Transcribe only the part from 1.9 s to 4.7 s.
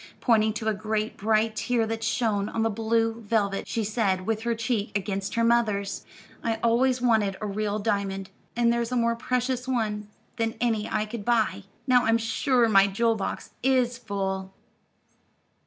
shone on the blue velvet, she said, with her